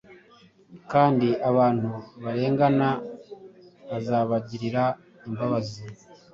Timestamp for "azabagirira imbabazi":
3.97-5.81